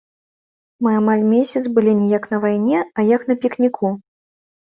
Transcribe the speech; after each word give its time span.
Мы 0.85 0.89
амаль 0.99 1.25
месяц 1.33 1.61
былі 1.75 1.93
не 1.99 2.07
як 2.17 2.25
на 2.33 2.37
вайне, 2.45 2.79
а 2.97 3.05
як 3.15 3.27
на 3.33 3.39
пікніку. 3.43 3.87